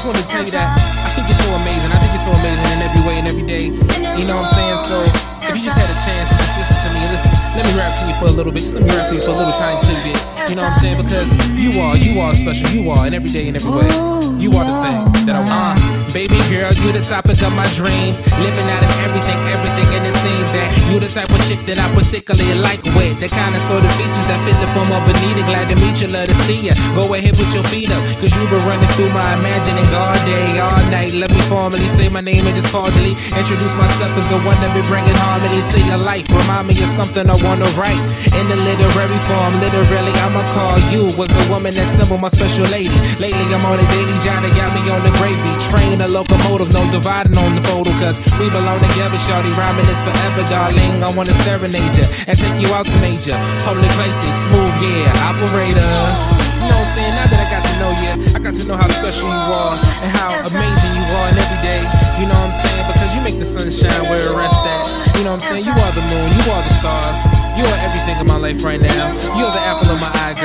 I 0.00 1.12
think 1.12 1.28
you're 1.28 1.36
so 1.36 1.52
amazing. 1.60 1.92
I 1.92 1.98
think 2.00 2.16
you're 2.16 2.24
so 2.24 2.32
amazing 2.32 2.72
in 2.72 2.80
every 2.80 3.04
way 3.04 3.20
and 3.20 3.28
every 3.28 3.44
day. 3.44 3.68
You 4.16 4.24
know 4.24 4.40
what 4.40 4.48
I'm 4.48 4.56
saying? 4.56 4.78
So 4.80 4.96
if 5.44 5.52
you 5.52 5.60
just 5.60 5.76
had 5.76 5.92
a 5.92 5.98
chance 6.00 6.32
to 6.32 6.36
just 6.40 6.56
listen 6.56 6.88
to 6.88 6.90
me, 6.96 7.04
listen, 7.12 7.28
let 7.52 7.68
me 7.68 7.76
rap 7.76 7.92
to 8.00 8.08
you 8.08 8.16
for 8.16 8.32
a 8.32 8.32
little 8.32 8.52
bit. 8.52 8.64
Just 8.64 8.76
let 8.80 8.84
me 8.84 8.96
rap 8.96 9.08
to 9.08 9.14
you 9.14 9.20
for 9.20 9.36
a 9.36 9.36
little 9.36 9.52
tiny 9.52 9.76
tidbit. 9.84 10.16
You 10.48 10.56
know 10.56 10.64
what 10.64 10.72
I'm 10.72 10.80
saying? 10.80 11.04
Because 11.04 11.36
you 11.52 11.80
are, 11.84 11.96
you 12.00 12.16
are 12.20 12.32
special. 12.32 12.70
You 12.72 12.88
are 12.88 13.06
in 13.06 13.12
every 13.12 13.28
day 13.28 13.46
and 13.48 13.56
every 13.56 13.70
way. 13.76 13.92
You 14.40 14.56
are 14.56 14.64
the 14.64 14.76
thing 14.88 15.26
that 15.28 15.36
I 15.36 15.44
want. 15.44 15.52
Uh, 15.52 15.99
baby 16.12 16.38
girl, 16.50 16.70
you 16.74 16.90
the 16.92 17.02
topic 17.02 17.38
of 17.42 17.52
my 17.54 17.66
dreams. 17.74 18.20
Living 18.42 18.68
out 18.70 18.82
of 18.82 18.92
everything, 19.06 19.38
everything, 19.54 19.88
and 19.96 20.04
it 20.06 20.16
seems 20.16 20.50
that 20.52 20.68
you 20.90 20.98
the 20.98 21.08
type 21.08 21.30
of 21.30 21.40
chick 21.46 21.62
that 21.66 21.78
I 21.78 21.86
particularly 21.94 22.58
like 22.58 22.82
with. 22.98 23.18
The 23.22 23.28
kind 23.30 23.54
of 23.54 23.62
sort 23.62 23.82
of 23.84 23.92
features 23.94 24.26
that 24.26 24.38
fit 24.44 24.58
the 24.58 24.68
form 24.74 24.90
of 24.90 25.02
Benita. 25.06 25.46
Glad 25.46 25.70
to 25.70 25.76
meet 25.78 26.02
you, 26.02 26.08
love 26.10 26.26
to 26.26 26.34
see 26.34 26.70
ya. 26.70 26.74
Go 26.94 27.06
ahead, 27.14 27.34
put 27.38 27.50
your 27.54 27.64
feet 27.70 27.90
up. 27.90 28.02
Cause 28.18 28.34
you 28.34 28.42
been 28.50 28.62
running 28.66 28.90
through 28.98 29.10
my 29.14 29.38
imagining 29.38 29.86
all 29.94 30.18
day, 30.26 30.58
all 30.58 30.82
night. 30.90 31.14
Let 31.14 31.30
me 31.30 31.40
formally 31.46 31.86
say 31.86 32.08
my 32.10 32.20
name 32.20 32.46
and 32.46 32.54
just 32.56 32.72
cordially 32.74 33.14
introduce 33.38 33.74
myself 33.78 34.12
as 34.18 34.28
the 34.28 34.38
one 34.42 34.58
that 34.64 34.74
be 34.74 34.82
bringing 34.90 35.16
harmony 35.16 35.62
to 35.62 35.78
your 35.86 36.00
life. 36.00 36.26
Remind 36.28 36.68
me 36.68 36.76
of 36.82 36.90
something 36.90 37.24
I 37.28 37.36
wanna 37.44 37.68
write 37.78 38.00
in 38.34 38.44
the 38.50 38.58
literary 38.58 39.20
form. 39.28 39.52
Literally, 39.62 40.14
I'ma 40.26 40.42
call 40.56 40.76
you 40.90 41.10
was 41.14 41.30
the 41.30 41.44
woman 41.52 41.74
that 41.74 41.86
symbol 41.86 42.18
my 42.18 42.28
special 42.28 42.66
lady. 42.68 42.96
Lately, 43.22 43.46
I'm 43.54 43.64
on 43.66 43.78
a 43.78 43.86
daily 43.94 44.16
job 44.24 44.42
that 44.42 44.52
got 44.56 44.74
me 44.74 44.82
on 44.90 45.02
the 45.06 45.12
gravy 45.20 45.52
train, 45.70 45.99
a 46.00 46.08
locomotive, 46.08 46.72
no 46.72 46.82
dividing 46.90 47.36
on 47.36 47.56
the 47.56 47.62
photo. 47.68 47.90
Cause 48.00 48.18
we 48.40 48.48
belong 48.50 48.80
together, 48.80 49.18
shorty. 49.18 49.52
Rhyming 49.52 49.86
is 49.86 50.00
forever, 50.00 50.42
darling. 50.48 51.02
I 51.02 51.12
wanna 51.16 51.34
serenade 51.34 51.96
you 51.96 52.06
and 52.26 52.36
take 52.36 52.56
you 52.60 52.72
out 52.72 52.86
to 52.86 52.96
major 53.00 53.36
public 53.64 53.90
places. 53.98 54.34
Smooth, 54.44 54.74
yeah, 54.80 55.28
operator. 55.28 56.40
You 56.60 56.68
know 56.68 56.76
I'm 56.76 56.92
saying? 56.92 57.14
Now 57.16 57.24
that 57.24 57.40
I 57.40 57.48
got 57.48 57.62
to 57.64 57.74
know 57.80 57.92
you, 58.04 58.12
I 58.36 58.38
got 58.38 58.54
to 58.54 58.64
know 58.68 58.76
how 58.76 58.88
special 58.88 59.28
you 59.32 59.48
are 59.48 59.76
and 60.04 60.10
how 60.12 60.36
amazing 60.44 60.92
you 60.92 61.04
are 61.08 61.26
And 61.32 61.38
every 61.40 61.60
day. 61.64 61.82
You 62.20 62.28
know 62.28 62.36
what 62.36 62.52
I'm 62.52 62.56
saying? 62.56 62.84
Because 62.84 63.16
you 63.16 63.20
make 63.24 63.40
the 63.40 63.48
sunshine 63.48 64.04
where 64.12 64.20
it 64.20 64.32
rests 64.36 64.60
at. 64.60 65.16
You 65.16 65.24
know 65.24 65.32
what 65.32 65.40
I'm 65.40 65.48
saying? 65.48 65.64
You 65.64 65.72
are 65.72 65.92
the 65.96 66.04
moon, 66.04 66.28
you 66.36 66.44
are 66.52 66.60
the 66.60 66.74
stars. 66.76 67.24
You 67.56 67.64
are 67.64 67.80
everything 67.80 68.16
in 68.20 68.26
my 68.28 68.36
life 68.36 68.60
right 68.60 68.80
now. 68.80 69.08
You 69.36 69.48
are 69.48 69.54
the 69.56 69.64
apple 69.64 69.88
of 69.88 70.00
my 70.04 70.12
eye, 70.20 70.36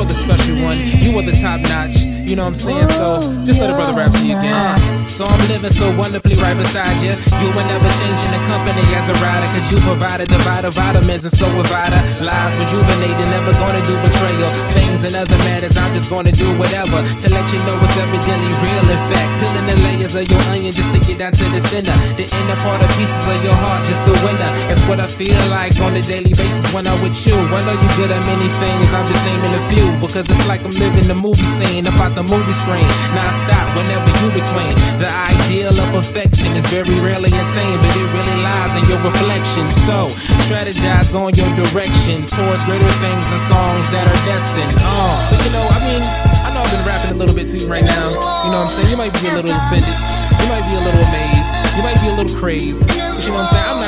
are 0.00 0.08
the 0.08 0.16
special 0.16 0.56
one. 0.64 0.80
You 1.04 1.12
are 1.20 1.26
the 1.26 1.36
top 1.36 1.60
notch. 1.68 2.08
You 2.24 2.38
know 2.38 2.48
what 2.48 2.56
I'm 2.56 2.62
saying? 2.62 2.88
So 2.88 3.20
just 3.44 3.60
let 3.60 3.68
a 3.68 3.76
brother 3.76 3.92
rap 3.92 4.12
to 4.16 4.22
you 4.24 4.38
again. 4.38 4.54
Uh, 4.54 5.04
so 5.04 5.26
I'm 5.26 5.42
living 5.50 5.68
so 5.68 5.90
wonderfully 5.98 6.38
right 6.40 6.56
beside 6.56 6.96
you. 7.04 7.12
You 7.42 7.48
will 7.52 7.66
never 7.68 7.90
changing 8.00 8.32
the 8.32 8.40
company 8.48 8.80
as 8.96 9.10
a 9.10 9.16
rider. 9.20 9.50
Cause 9.52 9.66
you 9.68 9.76
provided 9.84 10.30
a 10.30 10.38
divider 10.38 10.70
vitamins 10.70 11.26
and 11.26 11.34
so 11.34 11.50
provide 11.52 11.92
lies 12.22 12.54
rejuvenating. 12.56 13.28
Never 13.28 13.52
gonna 13.60 13.82
do 13.84 13.98
betrayal. 14.00 14.48
Things 14.72 15.04
and 15.04 15.18
other 15.18 15.36
matters, 15.50 15.76
I'm 15.76 15.92
just 15.92 16.08
gonna 16.08 16.32
do 16.32 16.48
whatever 16.56 17.02
to 17.02 17.26
let 17.34 17.50
you 17.52 17.58
know 17.66 17.76
it's 17.82 17.98
evidently 17.98 18.52
real. 18.62 18.86
In 18.88 19.00
fact, 19.10 19.30
peeling 19.42 19.66
the 19.68 19.76
layers 19.84 20.14
of 20.14 20.24
your 20.30 20.40
onion 20.54 20.72
just 20.72 20.94
to 20.96 21.00
get 21.02 21.18
down 21.18 21.34
to 21.34 21.44
the 21.50 21.60
center. 21.60 21.92
The 22.14 22.24
inner 22.24 22.58
part 22.62 22.80
of 22.80 22.88
pieces 22.94 23.26
of 23.26 23.42
your 23.42 23.58
heart, 23.58 23.84
just 23.90 24.06
the 24.06 24.14
winner. 24.22 24.50
That's 24.70 24.80
what 24.86 25.02
I 25.02 25.10
feel 25.10 25.40
like 25.50 25.76
on 25.82 25.92
a 25.98 26.02
daily 26.06 26.32
basis 26.32 26.70
when 26.72 26.86
I'm 26.86 26.96
with 27.02 27.18
you. 27.26 27.34
I 27.34 27.58
know 27.66 27.74
you 27.74 27.90
good 27.98 28.14
at 28.14 28.22
many 28.24 28.48
things, 28.62 28.94
I'm 28.94 29.04
just 29.10 29.24
naming 29.26 29.50
a 29.50 29.62
few. 29.74 29.89
Because 30.00 30.28
it's 30.32 30.48
like 30.48 30.64
I'm 30.64 30.72
living 30.72 31.06
the 31.06 31.14
movie 31.14 31.44
scene 31.44 31.86
about 31.86 32.16
the 32.16 32.24
movie 32.24 32.56
screen. 32.56 32.88
Non 33.12 33.32
stop 33.36 33.68
whenever 33.76 34.08
you 34.24 34.32
between. 34.32 34.72
The 34.96 35.12
ideal 35.12 35.76
of 35.76 35.88
perfection 35.92 36.56
is 36.56 36.64
very 36.72 36.96
rarely 37.04 37.28
attained, 37.28 37.80
but 37.84 37.92
it 37.92 38.08
really 38.08 38.38
lies 38.40 38.72
in 38.80 38.84
your 38.88 39.00
reflection. 39.04 39.68
So, 39.68 40.08
strategize 40.48 41.12
on 41.12 41.36
your 41.36 41.52
direction 41.52 42.24
towards 42.24 42.64
greater 42.64 42.88
things 43.04 43.24
and 43.28 43.42
songs 43.44 43.84
that 43.92 44.08
are 44.08 44.20
destined. 44.24 44.72
Uh, 44.80 45.20
so, 45.20 45.36
you 45.36 45.52
know, 45.52 45.64
I 45.68 45.78
mean, 45.84 46.02
I 46.44 46.48
know 46.56 46.64
I've 46.64 46.72
been 46.72 46.86
rapping 46.88 47.12
a 47.12 47.18
little 47.20 47.36
bit 47.36 47.46
to 47.52 47.58
you 47.60 47.68
right 47.68 47.84
now. 47.84 48.08
You 48.44 48.50
know 48.50 48.64
what 48.64 48.68
I'm 48.68 48.72
saying? 48.72 48.88
You 48.88 48.96
might 48.96 49.12
be 49.20 49.28
a 49.28 49.34
little 49.36 49.52
offended. 49.52 49.92
You 50.40 50.46
might 50.48 50.64
be 50.64 50.74
a 50.80 50.82
little 50.82 51.04
amazed. 51.12 51.54
You 51.76 51.82
might 51.84 52.00
be 52.00 52.08
a 52.08 52.16
little 52.16 52.34
crazed. 52.40 52.88
But 52.88 53.20
you 53.20 53.36
know 53.36 53.44
what 53.44 53.52
I'm 53.52 53.52
saying? 53.52 53.68
I'm 53.68 53.79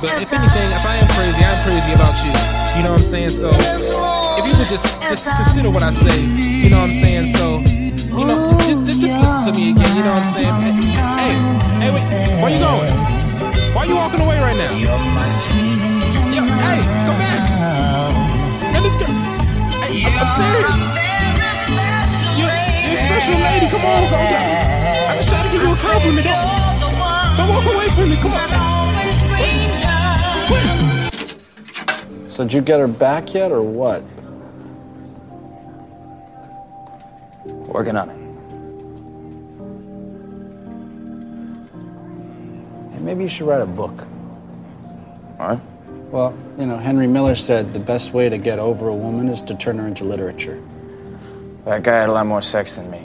but 0.00 0.16
if 0.16 0.32
anything, 0.32 0.72
if 0.72 0.84
I 0.86 0.96
am 0.96 1.08
crazy, 1.12 1.44
I'm 1.44 1.60
crazy 1.60 1.92
about 1.92 2.16
you. 2.24 2.32
You 2.76 2.82
know 2.84 2.96
what 2.96 3.04
I'm 3.04 3.12
saying? 3.12 3.30
So, 3.30 3.52
if 3.52 4.44
you 4.48 4.54
would 4.56 4.68
just 4.72 5.00
just 5.02 5.28
consider 5.28 5.68
what 5.68 5.82
I 5.82 5.90
say, 5.90 6.24
you 6.24 6.70
know 6.70 6.80
what 6.80 6.88
I'm 6.88 6.92
saying? 6.92 7.26
So, 7.26 7.60
you 7.60 8.24
know, 8.24 8.48
just, 8.64 8.80
just, 8.88 9.00
just 9.00 9.18
listen 9.20 9.52
to 9.52 9.58
me 9.58 9.72
again. 9.72 9.96
You 9.96 10.04
know 10.04 10.16
what 10.16 10.24
I'm 10.24 10.32
saying? 10.32 10.56
Hey, 11.20 11.36
hey, 11.84 11.90
wait, 11.92 12.06
where 12.40 12.48
you 12.48 12.60
going? 12.64 12.96
Why 13.76 13.84
are 13.84 13.86
you 13.86 13.96
walking 13.96 14.20
away 14.20 14.40
right 14.40 14.56
now? 14.56 14.72
Yo, 14.72 14.96
hey, 16.48 16.80
come 17.04 17.18
back. 17.20 17.44
Man, 18.72 18.82
this 18.82 18.96
girl, 18.96 19.12
hey, 19.84 20.08
I'm, 20.08 20.16
I'm 20.16 20.28
serious. 20.32 20.96
Special 23.00 23.40
lady. 23.40 23.66
Come 23.68 23.84
on, 23.84 24.08
come 24.08 24.20
on. 24.20 24.28
I'm 24.28 24.50
just, 24.50 24.64
I'm 24.66 25.16
just 25.16 25.28
trying 25.28 25.44
to 25.44 25.50
give 25.52 25.62
you 25.62 25.72
a 25.72 25.76
compliment. 25.76 26.26
Don't, 26.26 27.36
don't 27.36 27.48
walk 27.48 27.64
away 27.74 27.88
from 27.90 28.10
me. 28.10 28.16
Come 28.16 28.32
on. 28.32 29.79
So 32.40 32.44
did 32.44 32.54
you 32.54 32.62
get 32.62 32.80
her 32.80 32.88
back 32.88 33.34
yet, 33.34 33.52
or 33.52 33.60
what? 33.60 34.02
Working 37.44 37.96
on 37.98 38.08
it. 38.08 38.16
Hey, 42.94 43.00
maybe 43.00 43.24
you 43.24 43.28
should 43.28 43.46
write 43.46 43.60
a 43.60 43.66
book. 43.66 44.06
What? 45.36 45.60
Well, 46.10 46.34
you 46.58 46.64
know, 46.64 46.78
Henry 46.78 47.06
Miller 47.06 47.34
said 47.34 47.74
the 47.74 47.78
best 47.78 48.14
way 48.14 48.30
to 48.30 48.38
get 48.38 48.58
over 48.58 48.88
a 48.88 48.96
woman 48.96 49.28
is 49.28 49.42
to 49.42 49.54
turn 49.54 49.76
her 49.76 49.86
into 49.86 50.04
literature. 50.04 50.62
That 51.66 51.82
guy 51.82 52.00
had 52.00 52.08
a 52.08 52.12
lot 52.12 52.24
more 52.24 52.40
sex 52.40 52.74
than 52.74 52.90
me. 52.90 53.04